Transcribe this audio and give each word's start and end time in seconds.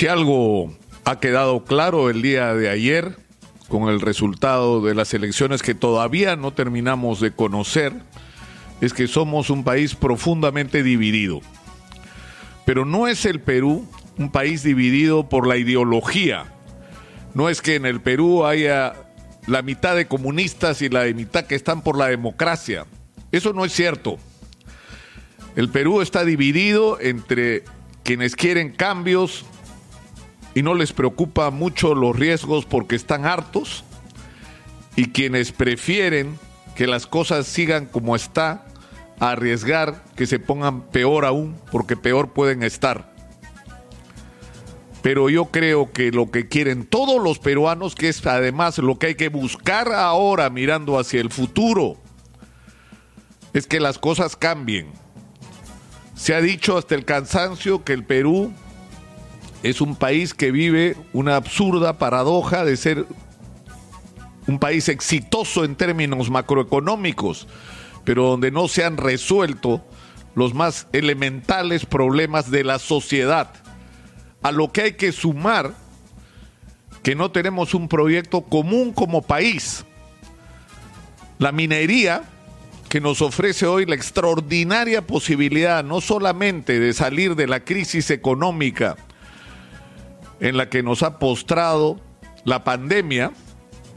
Si 0.00 0.08
algo 0.08 0.72
ha 1.04 1.20
quedado 1.20 1.62
claro 1.64 2.08
el 2.08 2.22
día 2.22 2.54
de 2.54 2.70
ayer 2.70 3.18
con 3.68 3.90
el 3.90 4.00
resultado 4.00 4.80
de 4.80 4.94
las 4.94 5.12
elecciones 5.12 5.60
que 5.60 5.74
todavía 5.74 6.36
no 6.36 6.54
terminamos 6.54 7.20
de 7.20 7.32
conocer, 7.32 7.92
es 8.80 8.94
que 8.94 9.06
somos 9.06 9.50
un 9.50 9.62
país 9.62 9.94
profundamente 9.94 10.82
dividido. 10.82 11.42
Pero 12.64 12.86
no 12.86 13.08
es 13.08 13.26
el 13.26 13.42
Perú 13.42 13.86
un 14.16 14.32
país 14.32 14.62
dividido 14.62 15.28
por 15.28 15.46
la 15.46 15.58
ideología. 15.58 16.46
No 17.34 17.50
es 17.50 17.60
que 17.60 17.74
en 17.74 17.84
el 17.84 18.00
Perú 18.00 18.46
haya 18.46 18.94
la 19.46 19.60
mitad 19.60 19.96
de 19.96 20.08
comunistas 20.08 20.80
y 20.80 20.88
la 20.88 21.04
mitad 21.12 21.44
que 21.44 21.56
están 21.56 21.82
por 21.82 21.98
la 21.98 22.06
democracia. 22.06 22.86
Eso 23.32 23.52
no 23.52 23.66
es 23.66 23.72
cierto. 23.74 24.16
El 25.56 25.68
Perú 25.68 26.00
está 26.00 26.24
dividido 26.24 26.98
entre 27.02 27.64
quienes 28.02 28.34
quieren 28.34 28.72
cambios 28.72 29.44
y 30.54 30.62
no 30.62 30.74
les 30.74 30.92
preocupa 30.92 31.50
mucho 31.50 31.94
los 31.94 32.16
riesgos 32.16 32.64
porque 32.64 32.96
están 32.96 33.24
hartos 33.24 33.84
y 34.96 35.10
quienes 35.10 35.52
prefieren 35.52 36.38
que 36.74 36.86
las 36.86 37.06
cosas 37.06 37.46
sigan 37.46 37.86
como 37.86 38.16
está 38.16 38.66
arriesgar 39.20 40.02
que 40.16 40.26
se 40.26 40.38
pongan 40.38 40.82
peor 40.90 41.24
aún 41.24 41.56
porque 41.70 41.96
peor 41.96 42.32
pueden 42.32 42.62
estar. 42.62 43.10
Pero 45.02 45.30
yo 45.30 45.46
creo 45.46 45.92
que 45.92 46.10
lo 46.10 46.30
que 46.30 46.48
quieren 46.48 46.84
todos 46.84 47.22
los 47.22 47.38
peruanos, 47.38 47.94
que 47.94 48.08
es 48.08 48.26
además 48.26 48.78
lo 48.78 48.98
que 48.98 49.08
hay 49.08 49.14
que 49.14 49.28
buscar 49.28 49.92
ahora 49.92 50.50
mirando 50.50 50.98
hacia 50.98 51.20
el 51.20 51.30
futuro, 51.30 51.96
es 53.54 53.66
que 53.66 53.80
las 53.80 53.98
cosas 53.98 54.36
cambien. 54.36 54.88
Se 56.14 56.34
ha 56.34 56.40
dicho 56.42 56.76
hasta 56.76 56.94
el 56.94 57.06
cansancio 57.06 57.82
que 57.82 57.94
el 57.94 58.04
Perú 58.04 58.52
es 59.62 59.80
un 59.80 59.96
país 59.96 60.34
que 60.34 60.50
vive 60.50 60.96
una 61.12 61.36
absurda 61.36 61.98
paradoja 61.98 62.64
de 62.64 62.76
ser 62.76 63.06
un 64.46 64.58
país 64.58 64.88
exitoso 64.88 65.64
en 65.64 65.76
términos 65.76 66.30
macroeconómicos, 66.30 67.46
pero 68.04 68.24
donde 68.24 68.50
no 68.50 68.68
se 68.68 68.84
han 68.84 68.96
resuelto 68.96 69.84
los 70.34 70.54
más 70.54 70.86
elementales 70.92 71.84
problemas 71.84 72.50
de 72.50 72.64
la 72.64 72.78
sociedad. 72.78 73.52
A 74.42 74.52
lo 74.52 74.72
que 74.72 74.82
hay 74.82 74.92
que 74.94 75.12
sumar 75.12 75.74
que 77.02 77.14
no 77.14 77.30
tenemos 77.30 77.74
un 77.74 77.88
proyecto 77.88 78.42
común 78.42 78.92
como 78.92 79.22
país. 79.22 79.84
La 81.38 81.52
minería, 81.52 82.22
que 82.88 83.00
nos 83.00 83.22
ofrece 83.22 83.66
hoy 83.66 83.86
la 83.86 83.94
extraordinaria 83.94 85.06
posibilidad 85.06 85.84
no 85.84 86.00
solamente 86.00 86.80
de 86.80 86.92
salir 86.92 87.36
de 87.36 87.46
la 87.46 87.60
crisis 87.60 88.10
económica, 88.10 88.96
en 90.40 90.56
la 90.56 90.68
que 90.68 90.82
nos 90.82 91.02
ha 91.02 91.18
postrado 91.18 92.00
la 92.44 92.64
pandemia, 92.64 93.32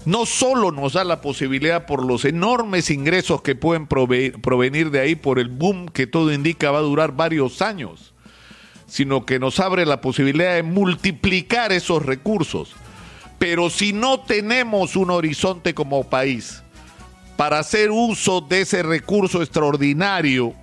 no 0.05 0.25
solo 0.25 0.71
nos 0.71 0.93
da 0.93 1.03
la 1.03 1.21
posibilidad 1.21 1.85
por 1.85 2.05
los 2.05 2.25
enormes 2.25 2.89
ingresos 2.89 3.41
que 3.41 3.55
pueden 3.55 3.87
provenir 3.87 4.91
de 4.91 4.99
ahí, 4.99 5.15
por 5.15 5.39
el 5.39 5.47
boom 5.47 5.87
que 5.87 6.07
todo 6.07 6.33
indica 6.33 6.71
va 6.71 6.79
a 6.79 6.81
durar 6.81 7.13
varios 7.13 7.61
años, 7.61 8.13
sino 8.85 9.25
que 9.25 9.39
nos 9.39 9.59
abre 9.59 9.85
la 9.85 10.01
posibilidad 10.01 10.55
de 10.55 10.63
multiplicar 10.63 11.71
esos 11.71 12.05
recursos. 12.05 12.75
Pero 13.39 13.69
si 13.69 13.93
no 13.93 14.19
tenemos 14.19 14.95
un 14.95 15.09
horizonte 15.09 15.73
como 15.73 16.09
país 16.09 16.63
para 17.37 17.59
hacer 17.59 17.89
uso 17.91 18.41
de 18.41 18.61
ese 18.61 18.83
recurso 18.83 19.41
extraordinario 19.41 20.53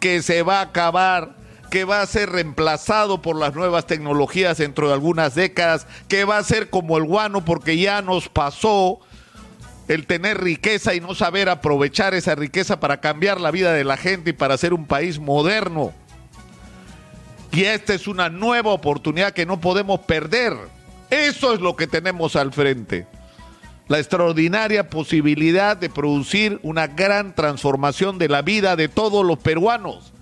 que 0.00 0.22
se 0.22 0.42
va 0.42 0.58
a 0.58 0.62
acabar 0.62 1.36
que 1.70 1.84
va 1.84 2.00
a 2.00 2.06
ser 2.06 2.30
reemplazado 2.30 3.22
por 3.22 3.36
las 3.36 3.54
nuevas 3.54 3.86
tecnologías 3.86 4.58
dentro 4.58 4.88
de 4.88 4.94
algunas 4.94 5.34
décadas, 5.34 5.86
que 6.08 6.24
va 6.24 6.38
a 6.38 6.44
ser 6.44 6.70
como 6.70 6.96
el 6.96 7.04
guano 7.04 7.44
porque 7.44 7.76
ya 7.76 8.02
nos 8.02 8.28
pasó 8.28 9.00
el 9.88 10.06
tener 10.06 10.42
riqueza 10.42 10.94
y 10.94 11.00
no 11.00 11.14
saber 11.14 11.48
aprovechar 11.48 12.14
esa 12.14 12.34
riqueza 12.34 12.80
para 12.80 13.00
cambiar 13.00 13.40
la 13.40 13.50
vida 13.50 13.72
de 13.72 13.84
la 13.84 13.96
gente 13.96 14.30
y 14.30 14.32
para 14.32 14.56
ser 14.56 14.74
un 14.74 14.86
país 14.86 15.18
moderno. 15.18 15.92
Y 17.52 17.64
esta 17.64 17.94
es 17.94 18.06
una 18.08 18.28
nueva 18.28 18.72
oportunidad 18.72 19.32
que 19.32 19.46
no 19.46 19.60
podemos 19.60 20.00
perder. 20.00 20.54
Eso 21.10 21.54
es 21.54 21.60
lo 21.60 21.76
que 21.76 21.86
tenemos 21.86 22.36
al 22.36 22.52
frente. 22.52 23.06
La 23.88 23.98
extraordinaria 23.98 24.90
posibilidad 24.90 25.76
de 25.76 25.88
producir 25.88 26.58
una 26.64 26.88
gran 26.88 27.34
transformación 27.34 28.18
de 28.18 28.28
la 28.28 28.42
vida 28.42 28.74
de 28.74 28.88
todos 28.88 29.24
los 29.24 29.38
peruanos 29.38 30.12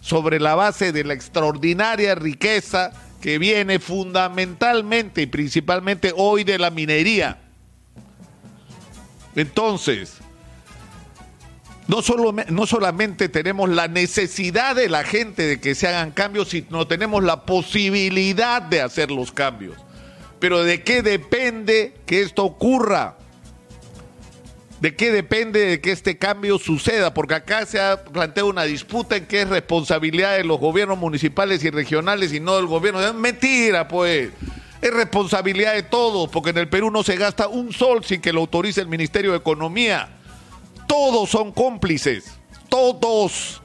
sobre 0.00 0.40
la 0.40 0.54
base 0.54 0.92
de 0.92 1.04
la 1.04 1.14
extraordinaria 1.14 2.14
riqueza 2.14 2.92
que 3.20 3.38
viene 3.38 3.78
fundamentalmente 3.78 5.22
y 5.22 5.26
principalmente 5.26 6.12
hoy 6.16 6.44
de 6.44 6.58
la 6.58 6.70
minería. 6.70 7.40
Entonces, 9.34 10.18
no, 11.88 12.02
solo, 12.02 12.34
no 12.48 12.66
solamente 12.66 13.28
tenemos 13.28 13.68
la 13.70 13.88
necesidad 13.88 14.76
de 14.76 14.88
la 14.88 15.04
gente 15.04 15.46
de 15.46 15.60
que 15.60 15.74
se 15.74 15.88
hagan 15.88 16.10
cambios, 16.12 16.50
sino 16.50 16.86
tenemos 16.86 17.24
la 17.24 17.44
posibilidad 17.46 18.62
de 18.62 18.82
hacer 18.82 19.10
los 19.10 19.32
cambios. 19.32 19.76
Pero 20.38 20.62
¿de 20.62 20.82
qué 20.82 21.02
depende 21.02 21.94
que 22.06 22.22
esto 22.22 22.44
ocurra? 22.44 23.16
¿De 24.80 24.94
qué 24.94 25.10
depende 25.10 25.64
de 25.64 25.80
que 25.80 25.90
este 25.90 26.18
cambio 26.18 26.56
suceda? 26.58 27.12
Porque 27.12 27.34
acá 27.34 27.66
se 27.66 27.80
ha 27.80 28.04
planteado 28.04 28.48
una 28.48 28.62
disputa 28.62 29.16
en 29.16 29.26
que 29.26 29.42
es 29.42 29.48
responsabilidad 29.48 30.36
de 30.36 30.44
los 30.44 30.60
gobiernos 30.60 30.96
municipales 30.96 31.64
y 31.64 31.70
regionales 31.70 32.32
y 32.32 32.38
no 32.38 32.54
del 32.56 32.66
gobierno. 32.66 33.04
Es 33.04 33.14
mentira, 33.14 33.88
pues. 33.88 34.30
Es 34.80 34.94
responsabilidad 34.94 35.74
de 35.74 35.82
todos, 35.82 36.30
porque 36.30 36.50
en 36.50 36.58
el 36.58 36.68
Perú 36.68 36.92
no 36.92 37.02
se 37.02 37.16
gasta 37.16 37.48
un 37.48 37.72
sol 37.72 38.04
sin 38.04 38.20
que 38.20 38.32
lo 38.32 38.40
autorice 38.40 38.80
el 38.80 38.86
Ministerio 38.86 39.32
de 39.32 39.38
Economía. 39.38 40.10
Todos 40.86 41.28
son 41.28 41.50
cómplices, 41.50 42.38
todos. 42.68 43.60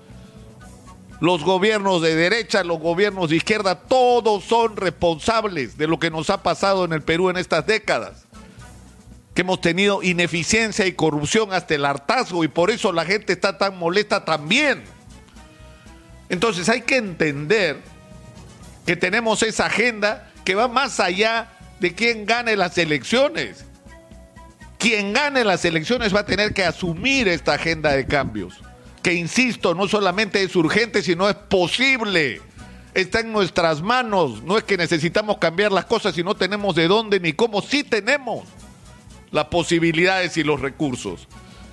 Los 1.19 1.43
gobiernos 1.43 2.01
de 2.01 2.15
derecha, 2.15 2.63
los 2.63 2.79
gobiernos 2.79 3.29
de 3.29 3.35
izquierda, 3.35 3.79
todos 3.81 4.43
son 4.43 4.75
responsables 4.75 5.77
de 5.77 5.87
lo 5.87 5.99
que 5.99 6.09
nos 6.09 6.31
ha 6.31 6.41
pasado 6.41 6.83
en 6.85 6.91
el 6.91 7.03
Perú 7.03 7.29
en 7.29 7.37
estas 7.37 7.65
décadas 7.67 8.22
que 9.33 9.41
hemos 9.41 9.61
tenido 9.61 10.03
ineficiencia 10.03 10.85
y 10.85 10.93
corrupción 10.93 11.53
hasta 11.53 11.75
el 11.75 11.85
hartazgo 11.85 12.43
y 12.43 12.47
por 12.47 12.69
eso 12.69 12.91
la 12.91 13.05
gente 13.05 13.33
está 13.33 13.57
tan 13.57 13.77
molesta 13.77 14.25
también. 14.25 14.83
Entonces 16.29 16.69
hay 16.69 16.81
que 16.81 16.97
entender 16.97 17.77
que 18.85 18.95
tenemos 18.95 19.41
esa 19.43 19.67
agenda 19.67 20.31
que 20.45 20.55
va 20.55 20.67
más 20.67 20.99
allá 20.99 21.49
de 21.79 21.95
quién 21.95 22.25
gane 22.25 22.55
las 22.55 22.77
elecciones. 22.77 23.65
Quien 24.77 25.13
gane 25.13 25.43
las 25.43 25.63
elecciones 25.65 26.13
va 26.13 26.21
a 26.21 26.25
tener 26.25 26.53
que 26.53 26.65
asumir 26.65 27.27
esta 27.27 27.53
agenda 27.53 27.91
de 27.91 28.05
cambios, 28.05 28.59
que 29.01 29.13
insisto, 29.13 29.73
no 29.73 29.87
solamente 29.87 30.43
es 30.43 30.55
urgente, 30.55 31.01
sino 31.01 31.29
es 31.29 31.35
posible. 31.35 32.41
Está 32.93 33.21
en 33.21 33.31
nuestras 33.31 33.81
manos. 33.81 34.43
No 34.43 34.57
es 34.57 34.65
que 34.65 34.77
necesitamos 34.77 35.37
cambiar 35.37 35.71
las 35.71 35.85
cosas 35.85 36.17
y 36.17 36.23
no 36.23 36.35
tenemos 36.35 36.75
de 36.75 36.87
dónde 36.87 37.19
ni 37.19 37.33
cómo. 37.33 37.61
Sí 37.61 37.83
tenemos 37.83 38.43
las 39.33 39.45
posibilidades 39.45 40.37
y 40.37 40.43
los 40.43 40.61
recursos. 40.61 41.27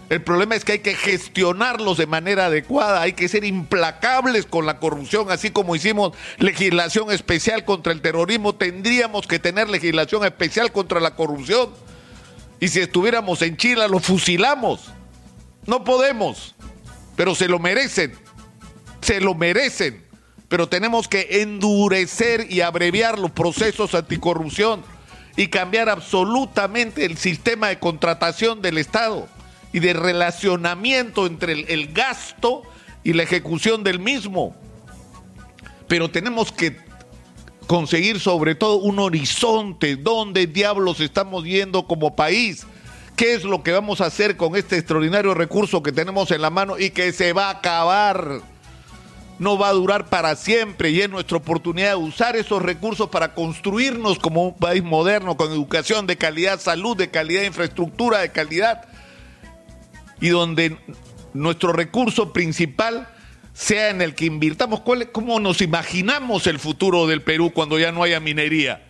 El 0.09 0.23
problema 0.23 0.57
es 0.57 0.65
que 0.65 0.73
hay 0.73 0.79
que 0.81 0.97
gestionarlos 0.97 1.99
de 1.99 2.07
manera 2.07 2.47
adecuada, 2.47 3.01
hay 3.01 3.13
que 3.13 3.29
ser 3.29 3.45
implacables 3.45 4.45
con 4.45 4.67
la 4.67 4.81
corrupción, 4.81 5.31
así 5.31 5.51
como 5.51 5.77
hicimos 5.77 6.17
legislación 6.39 7.13
especial 7.13 7.65
contra 7.65 7.93
el 7.93 8.01
terrorismo, 8.01 8.57
tendríamos 8.57 9.29
que 9.29 9.39
tener 9.39 9.69
legislación 9.71 10.25
especial 10.25 10.73
contra 10.73 10.99
la 10.99 11.15
corrupción. 11.15 11.71
Y 12.59 12.69
si 12.69 12.81
estuviéramos 12.81 13.41
en 13.43 13.57
Chile, 13.57 13.87
lo 13.89 14.01
fusilamos. 14.01 14.91
No 15.67 15.85
podemos, 15.85 16.57
pero 17.15 17.37
se 17.37 17.47
lo 17.47 17.61
merecen, 17.61 18.13
se 19.03 19.21
lo 19.21 19.37
merecen. 19.37 20.05
Pero 20.49 20.69
tenemos 20.69 21.07
que 21.07 21.43
endurecer 21.43 22.51
y 22.51 22.63
abreviar 22.63 23.19
los 23.19 23.31
procesos 23.31 23.95
anticorrupción 23.95 24.83
y 25.41 25.49
cambiar 25.49 25.89
absolutamente 25.89 27.07
el 27.07 27.17
sistema 27.17 27.69
de 27.69 27.79
contratación 27.79 28.61
del 28.61 28.77
Estado 28.77 29.27
y 29.73 29.79
de 29.79 29.95
relacionamiento 29.95 31.27
entre 31.27 31.53
el, 31.55 31.95
gasto 31.95 32.61
y 33.05 33.15
la 33.15 33.23
ejecución 33.23 33.83
del 33.83 34.01
mismo. 34.01 34.55
Pero 35.89 36.11
tenemos 36.11 36.53
que 36.53 36.77
conseguir 37.67 38.21
sobre 38.21 38.55
todo 38.55 38.77
un 38.81 38.99
horizonte, 38.99 39.97
donde 39.97 40.47
diablos 40.47 41.01
estamos 41.01 41.45
yendo 41.45 41.87
como 41.87 42.15
país, 42.15 42.67
qué 43.17 43.33
es 43.33 43.43
lo 43.43 43.63
que 43.63 43.73
vamos 43.73 44.03
a 44.03 44.07
hacer 44.09 44.37
con 44.37 44.57
este 44.57 44.77
extraordinario 44.77 45.33
recurso 45.33 45.83
que 45.83 45.91
tenemos 45.91 46.31
en 46.33 46.43
la 46.43 46.51
mano 46.51 46.79
y 46.79 46.91
que 46.91 47.13
se 47.13 47.33
va 47.33 47.47
a 47.47 47.53
acabar 47.53 48.43
no 49.41 49.57
va 49.57 49.71
a 49.71 49.73
durar 49.73 50.11
para 50.11 50.37
siempre 50.37 50.91
y 50.91 51.01
es 51.01 51.09
nuestra 51.09 51.39
oportunidad 51.39 51.93
de 51.93 51.97
usar 51.97 52.37
esos 52.37 52.61
recursos 52.61 53.09
para 53.09 53.35
construirnos 53.35 54.19
como 54.19 54.45
un 54.49 54.55
país 54.55 54.85
moderno, 54.85 55.39
con 55.39 55.51
educación 55.51 56.07
de 56.07 56.19
calidad, 56.19 56.61
salud 56.61 56.95
de 56.95 57.11
calidad, 57.11 57.45
infraestructura 57.45 58.19
de 58.19 58.31
calidad 58.31 58.85
y 60.21 60.29
donde 60.29 60.77
nuestro 61.33 61.73
recurso 61.73 62.35
principal 62.35 63.09
sea 63.55 63.89
en 63.89 64.03
el 64.03 64.15
que 64.15 64.27
invirtamos. 64.27 64.83
¿Cómo 65.11 65.41
nos 65.41 65.63
imaginamos 65.63 66.47
el 66.47 66.59
futuro 66.59 67.07
del 67.07 67.23
Perú 67.23 67.51
cuando 67.51 67.79
ya 67.79 67.93
no 67.93 68.03
haya 68.03 68.21
minería? 68.21 68.87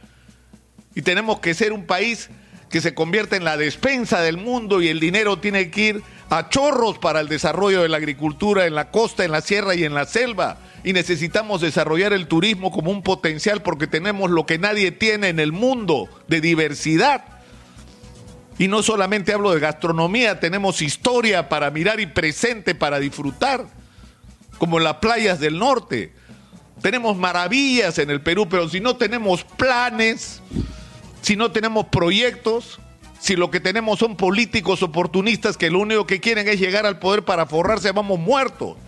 Y 0.96 1.02
tenemos 1.02 1.38
que 1.38 1.54
ser 1.54 1.72
un 1.72 1.86
país 1.86 2.28
que 2.68 2.80
se 2.80 2.92
convierta 2.92 3.36
en 3.36 3.44
la 3.44 3.56
despensa 3.56 4.20
del 4.20 4.36
mundo 4.36 4.82
y 4.82 4.88
el 4.88 4.98
dinero 4.98 5.38
tiene 5.38 5.70
que 5.70 5.80
ir 5.80 6.02
a 6.30 6.48
chorros 6.48 6.98
para 6.98 7.20
el 7.20 7.28
desarrollo 7.28 7.82
de 7.82 7.88
la 7.88 7.96
agricultura 7.96 8.66
en 8.66 8.76
la 8.76 8.92
costa, 8.92 9.24
en 9.24 9.32
la 9.32 9.40
sierra 9.40 9.74
y 9.74 9.84
en 9.84 9.94
la 9.94 10.06
selva. 10.06 10.58
Y 10.84 10.92
necesitamos 10.92 11.60
desarrollar 11.60 12.12
el 12.12 12.28
turismo 12.28 12.70
como 12.70 12.92
un 12.92 13.02
potencial 13.02 13.62
porque 13.62 13.88
tenemos 13.88 14.30
lo 14.30 14.46
que 14.46 14.58
nadie 14.58 14.92
tiene 14.92 15.28
en 15.28 15.40
el 15.40 15.50
mundo 15.50 16.08
de 16.28 16.40
diversidad. 16.40 17.24
Y 18.58 18.68
no 18.68 18.82
solamente 18.82 19.32
hablo 19.32 19.52
de 19.52 19.60
gastronomía, 19.60 20.38
tenemos 20.38 20.82
historia 20.82 21.48
para 21.48 21.70
mirar 21.70 21.98
y 21.98 22.06
presente 22.06 22.74
para 22.74 23.00
disfrutar, 23.00 23.66
como 24.58 24.78
las 24.78 24.96
playas 24.96 25.40
del 25.40 25.58
norte. 25.58 26.12
Tenemos 26.80 27.16
maravillas 27.16 27.98
en 27.98 28.10
el 28.10 28.20
Perú, 28.20 28.48
pero 28.48 28.68
si 28.68 28.78
no 28.78 28.96
tenemos 28.96 29.44
planes, 29.44 30.42
si 31.22 31.36
no 31.36 31.50
tenemos 31.50 31.86
proyectos, 31.86 32.78
si 33.20 33.36
lo 33.36 33.50
que 33.50 33.60
tenemos 33.60 33.98
son 33.98 34.16
políticos 34.16 34.82
oportunistas 34.82 35.58
que 35.58 35.70
lo 35.70 35.80
único 35.80 36.06
que 36.06 36.20
quieren 36.20 36.48
es 36.48 36.58
llegar 36.58 36.86
al 36.86 36.98
poder 36.98 37.22
para 37.22 37.44
forrarse, 37.44 37.92
vamos 37.92 38.18
muertos. 38.18 38.78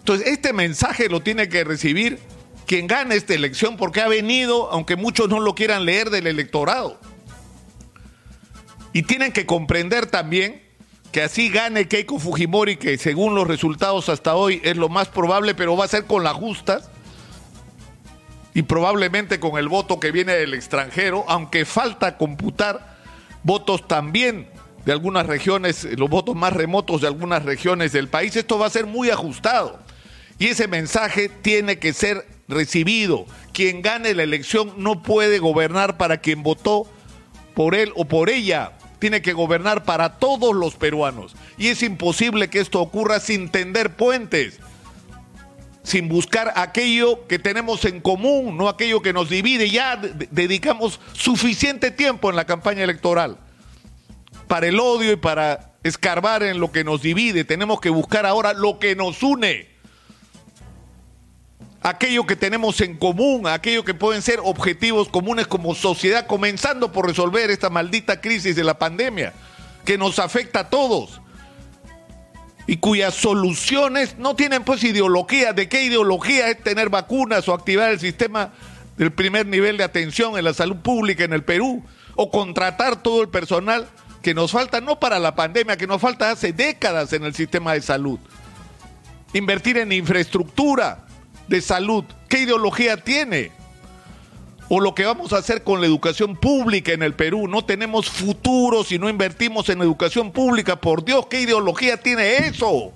Entonces, 0.00 0.26
este 0.26 0.52
mensaje 0.52 1.08
lo 1.08 1.20
tiene 1.20 1.48
que 1.48 1.62
recibir 1.62 2.18
quien 2.66 2.88
gane 2.88 3.14
esta 3.14 3.34
elección 3.34 3.76
porque 3.76 4.00
ha 4.00 4.08
venido, 4.08 4.72
aunque 4.72 4.96
muchos 4.96 5.28
no 5.28 5.38
lo 5.38 5.54
quieran 5.54 5.84
leer, 5.84 6.10
del 6.10 6.26
electorado. 6.26 6.98
Y 8.92 9.04
tienen 9.04 9.32
que 9.32 9.46
comprender 9.46 10.06
también 10.06 10.60
que 11.12 11.22
así 11.22 11.48
gane 11.48 11.86
Keiko 11.86 12.18
Fujimori, 12.18 12.76
que 12.76 12.98
según 12.98 13.36
los 13.36 13.46
resultados 13.46 14.08
hasta 14.08 14.34
hoy 14.34 14.60
es 14.64 14.76
lo 14.76 14.88
más 14.88 15.08
probable, 15.08 15.54
pero 15.54 15.76
va 15.76 15.84
a 15.84 15.88
ser 15.88 16.06
con 16.06 16.24
las 16.24 16.34
justas 16.34 16.90
y 18.52 18.62
probablemente 18.62 19.38
con 19.38 19.58
el 19.58 19.68
voto 19.68 20.00
que 20.00 20.10
viene 20.10 20.32
del 20.32 20.54
extranjero, 20.54 21.24
aunque 21.28 21.64
falta 21.64 22.18
computar 22.18 22.91
votos 23.42 23.86
también 23.86 24.48
de 24.84 24.92
algunas 24.92 25.26
regiones, 25.26 25.84
los 25.96 26.10
votos 26.10 26.34
más 26.34 26.52
remotos 26.52 27.00
de 27.00 27.06
algunas 27.06 27.44
regiones 27.44 27.92
del 27.92 28.08
país, 28.08 28.34
esto 28.36 28.58
va 28.58 28.66
a 28.66 28.70
ser 28.70 28.86
muy 28.86 29.10
ajustado. 29.10 29.78
Y 30.38 30.48
ese 30.48 30.66
mensaje 30.66 31.28
tiene 31.28 31.78
que 31.78 31.92
ser 31.92 32.26
recibido. 32.48 33.26
Quien 33.52 33.82
gane 33.82 34.14
la 34.14 34.24
elección 34.24 34.74
no 34.78 35.02
puede 35.02 35.38
gobernar 35.38 35.96
para 35.98 36.18
quien 36.18 36.42
votó 36.42 36.86
por 37.54 37.74
él 37.74 37.92
o 37.94 38.06
por 38.06 38.28
ella. 38.28 38.72
Tiene 38.98 39.22
que 39.22 39.32
gobernar 39.32 39.84
para 39.84 40.18
todos 40.18 40.54
los 40.54 40.74
peruanos. 40.74 41.36
Y 41.58 41.68
es 41.68 41.82
imposible 41.82 42.48
que 42.48 42.60
esto 42.60 42.80
ocurra 42.80 43.20
sin 43.20 43.50
tender 43.50 43.96
puentes, 43.96 44.58
sin 45.82 46.08
buscar 46.08 46.52
aquello 46.56 47.26
que 47.26 47.38
tenemos 47.38 47.84
en 47.84 48.00
común, 48.00 48.56
no 48.56 48.68
aquello 48.68 49.02
que 49.02 49.12
nos 49.12 49.28
divide. 49.28 49.68
Ya 49.70 49.96
dedicamos 49.96 51.00
suficiente 51.12 51.90
tiempo 51.90 52.30
en 52.30 52.36
la 52.36 52.44
campaña 52.44 52.84
electoral 52.84 53.38
para 54.46 54.66
el 54.66 54.78
odio 54.78 55.12
y 55.12 55.16
para 55.16 55.72
escarbar 55.82 56.42
en 56.42 56.60
lo 56.60 56.70
que 56.70 56.84
nos 56.84 57.02
divide. 57.02 57.44
Tenemos 57.44 57.80
que 57.80 57.90
buscar 57.90 58.26
ahora 58.26 58.52
lo 58.52 58.78
que 58.78 58.94
nos 58.94 59.22
une. 59.22 59.72
Aquello 61.80 62.26
que 62.26 62.36
tenemos 62.36 62.80
en 62.80 62.96
común, 62.96 63.48
aquello 63.48 63.84
que 63.84 63.94
pueden 63.94 64.22
ser 64.22 64.38
objetivos 64.44 65.08
comunes 65.08 65.48
como 65.48 65.74
sociedad, 65.74 66.26
comenzando 66.28 66.92
por 66.92 67.08
resolver 67.08 67.50
esta 67.50 67.70
maldita 67.70 68.20
crisis 68.20 68.54
de 68.54 68.62
la 68.62 68.78
pandemia 68.78 69.32
que 69.84 69.98
nos 69.98 70.20
afecta 70.20 70.60
a 70.60 70.70
todos 70.70 71.21
y 72.72 72.78
cuyas 72.78 73.12
soluciones 73.12 74.16
no 74.16 74.34
tienen 74.34 74.64
pues 74.64 74.82
ideología. 74.82 75.52
¿De 75.52 75.68
qué 75.68 75.82
ideología 75.82 76.48
es 76.48 76.62
tener 76.62 76.88
vacunas 76.88 77.46
o 77.46 77.52
activar 77.52 77.90
el 77.90 78.00
sistema 78.00 78.54
del 78.96 79.12
primer 79.12 79.44
nivel 79.44 79.76
de 79.76 79.84
atención 79.84 80.38
en 80.38 80.44
la 80.46 80.54
salud 80.54 80.76
pública 80.76 81.22
en 81.22 81.34
el 81.34 81.44
Perú? 81.44 81.84
O 82.16 82.30
contratar 82.30 83.02
todo 83.02 83.20
el 83.20 83.28
personal 83.28 83.86
que 84.22 84.32
nos 84.32 84.52
falta, 84.52 84.80
no 84.80 84.98
para 84.98 85.18
la 85.18 85.34
pandemia, 85.34 85.76
que 85.76 85.86
nos 85.86 86.00
falta 86.00 86.30
hace 86.30 86.54
décadas 86.54 87.12
en 87.12 87.24
el 87.24 87.34
sistema 87.34 87.74
de 87.74 87.82
salud. 87.82 88.18
Invertir 89.34 89.76
en 89.76 89.92
infraestructura 89.92 91.04
de 91.48 91.60
salud. 91.60 92.06
¿Qué 92.26 92.38
ideología 92.38 92.96
tiene? 92.96 93.52
O 94.74 94.80
lo 94.80 94.94
que 94.94 95.04
vamos 95.04 95.34
a 95.34 95.36
hacer 95.36 95.64
con 95.64 95.82
la 95.82 95.86
educación 95.86 96.34
pública 96.34 96.92
en 96.92 97.02
el 97.02 97.12
Perú. 97.12 97.46
No 97.46 97.62
tenemos 97.62 98.08
futuro 98.08 98.82
si 98.84 98.98
no 98.98 99.10
invertimos 99.10 99.68
en 99.68 99.82
educación 99.82 100.32
pública. 100.32 100.76
Por 100.76 101.04
Dios, 101.04 101.26
¿qué 101.26 101.42
ideología 101.42 101.98
tiene 101.98 102.38
eso? 102.46 102.90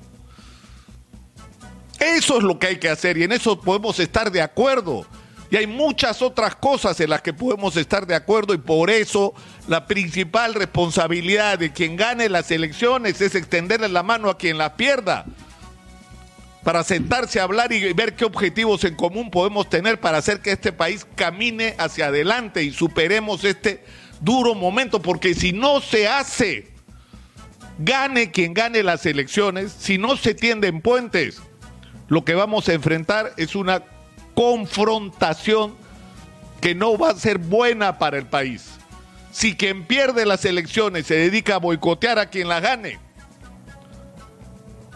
Eso 2.00 2.38
es 2.38 2.42
lo 2.42 2.58
que 2.58 2.68
hay 2.68 2.78
que 2.78 2.88
hacer 2.88 3.18
y 3.18 3.24
en 3.24 3.32
eso 3.32 3.60
podemos 3.60 4.00
estar 4.00 4.32
de 4.32 4.40
acuerdo. 4.40 5.04
Y 5.50 5.56
hay 5.56 5.66
muchas 5.66 6.22
otras 6.22 6.56
cosas 6.56 6.98
en 7.00 7.10
las 7.10 7.20
que 7.20 7.34
podemos 7.34 7.76
estar 7.76 8.06
de 8.06 8.14
acuerdo 8.14 8.54
y 8.54 8.58
por 8.58 8.88
eso 8.88 9.34
la 9.68 9.86
principal 9.86 10.54
responsabilidad 10.54 11.58
de 11.58 11.74
quien 11.74 11.96
gane 11.96 12.30
las 12.30 12.50
elecciones 12.50 13.20
es 13.20 13.34
extenderle 13.34 13.90
la 13.90 14.02
mano 14.02 14.30
a 14.30 14.38
quien 14.38 14.56
la 14.56 14.78
pierda 14.78 15.26
para 16.66 16.82
sentarse 16.82 17.38
a 17.38 17.44
hablar 17.44 17.72
y 17.72 17.92
ver 17.92 18.16
qué 18.16 18.24
objetivos 18.24 18.82
en 18.82 18.96
común 18.96 19.30
podemos 19.30 19.70
tener 19.70 20.00
para 20.00 20.18
hacer 20.18 20.40
que 20.40 20.50
este 20.50 20.72
país 20.72 21.06
camine 21.14 21.76
hacia 21.78 22.08
adelante 22.08 22.64
y 22.64 22.72
superemos 22.72 23.44
este 23.44 23.84
duro 24.20 24.52
momento, 24.56 25.00
porque 25.00 25.32
si 25.34 25.52
no 25.52 25.80
se 25.80 26.08
hace, 26.08 26.72
gane 27.78 28.32
quien 28.32 28.52
gane 28.52 28.82
las 28.82 29.06
elecciones, 29.06 29.76
si 29.78 29.96
no 29.96 30.16
se 30.16 30.34
tienden 30.34 30.80
puentes, 30.80 31.40
lo 32.08 32.24
que 32.24 32.34
vamos 32.34 32.68
a 32.68 32.72
enfrentar 32.72 33.32
es 33.36 33.54
una 33.54 33.84
confrontación 34.34 35.76
que 36.60 36.74
no 36.74 36.98
va 36.98 37.10
a 37.10 37.14
ser 37.14 37.38
buena 37.38 37.96
para 37.96 38.18
el 38.18 38.26
país. 38.26 38.72
Si 39.30 39.54
quien 39.54 39.84
pierde 39.84 40.26
las 40.26 40.44
elecciones 40.44 41.06
se 41.06 41.14
dedica 41.14 41.54
a 41.54 41.58
boicotear 41.58 42.18
a 42.18 42.26
quien 42.26 42.48
las 42.48 42.60
gane, 42.60 42.98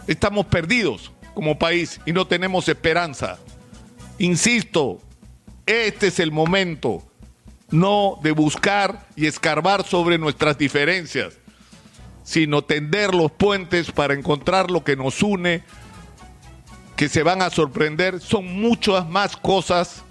estamos 0.05 0.47
perdidos 0.47 1.13
como 1.33 1.57
país 1.57 1.99
y 2.05 2.13
no 2.13 2.25
tenemos 2.27 2.67
esperanza. 2.67 3.39
Insisto, 4.17 4.99
este 5.65 6.07
es 6.07 6.19
el 6.19 6.31
momento 6.31 7.03
no 7.71 8.19
de 8.21 8.31
buscar 8.31 9.07
y 9.15 9.25
escarbar 9.25 9.85
sobre 9.85 10.17
nuestras 10.17 10.57
diferencias, 10.57 11.39
sino 12.23 12.63
tender 12.63 13.15
los 13.15 13.31
puentes 13.31 13.91
para 13.91 14.13
encontrar 14.13 14.69
lo 14.69 14.83
que 14.83 14.95
nos 14.95 15.23
une, 15.23 15.63
que 16.95 17.09
se 17.09 17.23
van 17.23 17.41
a 17.41 17.49
sorprender. 17.49 18.19
Son 18.19 18.45
muchas 18.61 19.09
más 19.09 19.37
cosas 19.37 20.03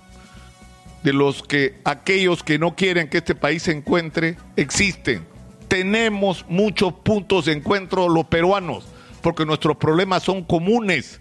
de 1.02 1.12
los 1.12 1.43
que 1.43 1.81
aquellos 1.84 2.43
que 2.43 2.58
no 2.58 2.75
quieren 2.75 3.08
que 3.08 3.19
este 3.19 3.34
país 3.34 3.64
se 3.64 3.73
encuentre 3.73 4.37
existen. 4.56 5.26
Tenemos 5.68 6.45
muchos 6.49 6.92
puntos 6.92 7.45
de 7.45 7.52
encuentro 7.52 8.09
los 8.09 8.25
peruanos 8.26 8.87
porque 9.21 9.47
nuestros 9.47 9.77
problemas 9.77 10.23
son 10.23 10.45
comunes 10.45 11.21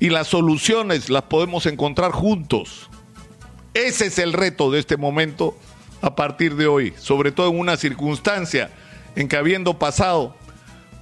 y 0.00 0.10
las 0.10 0.28
soluciones 0.28 1.08
las 1.10 1.22
podemos 1.22 1.66
encontrar 1.66 2.12
juntos. 2.12 2.90
Ese 3.74 4.06
es 4.06 4.18
el 4.18 4.32
reto 4.32 4.70
de 4.70 4.80
este 4.80 4.96
momento 4.96 5.56
a 6.02 6.14
partir 6.14 6.56
de 6.56 6.66
hoy, 6.66 6.94
sobre 6.98 7.32
todo 7.32 7.50
en 7.50 7.58
una 7.58 7.76
circunstancia 7.76 8.70
en 9.16 9.28
que 9.28 9.36
habiendo 9.36 9.78
pasado 9.78 10.34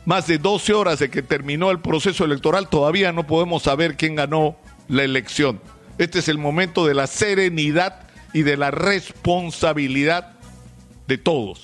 más 0.05 0.27
de 0.27 0.39
12 0.39 0.73
horas 0.75 0.99
de 0.99 1.11
que 1.11 1.23
terminó 1.23 1.71
el 1.71 1.81
proceso 1.81 2.25
electoral, 2.25 2.69
todavía 2.69 3.13
no 3.13 3.27
podemos 3.27 3.63
saber 3.63 3.97
quién 3.97 4.15
ganó 4.15 4.57
la 4.89 5.03
elección. 5.03 5.61
Este 5.99 6.19
es 6.19 6.29
el 6.29 6.39
momento 6.39 6.87
de 6.87 6.95
la 6.95 7.07
serenidad 7.07 8.09
y 8.33 8.43
de 8.43 8.57
la 8.57 8.71
responsabilidad 8.71 10.33
de 11.07 11.19
todos. 11.19 11.61